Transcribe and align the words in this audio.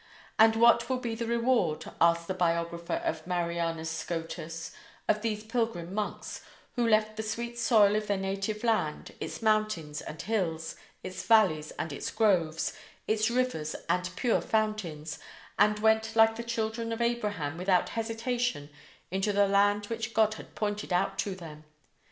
"And 0.39 0.55
what 0.55 0.89
will 0.89 0.97
be 0.97 1.13
the 1.13 1.27
reward," 1.27 1.85
asks 2.01 2.25
the 2.25 2.33
biographer 2.33 2.99
of 3.05 3.27
Marianus 3.27 3.91
Scotus, 3.91 4.71
"of 5.07 5.21
these 5.21 5.43
pilgrim 5.43 5.93
monks 5.93 6.41
who 6.75 6.87
left 6.87 7.17
the 7.17 7.21
sweet 7.21 7.59
soil 7.59 7.95
of 7.95 8.07
their 8.07 8.17
native 8.17 8.63
land, 8.63 9.13
its 9.19 9.43
mountains 9.43 10.01
and 10.01 10.19
hills, 10.19 10.75
its 11.03 11.21
valleys 11.27 11.69
and 11.77 11.93
its 11.93 12.09
groves, 12.09 12.73
its 13.05 13.29
rivers 13.29 13.75
and 13.87 14.09
pure 14.15 14.41
fountains, 14.41 15.19
and 15.59 15.77
went 15.77 16.15
like 16.15 16.35
the 16.35 16.41
children 16.41 16.91
of 16.91 16.99
Abraham 16.99 17.55
without 17.55 17.89
hesitation 17.89 18.71
into 19.11 19.31
the 19.31 19.47
land 19.47 19.85
which 19.85 20.15
God 20.15 20.33
had 20.33 20.55
pointed 20.55 20.91
out 20.91 21.19
to 21.19 21.35
them?" 21.35 21.63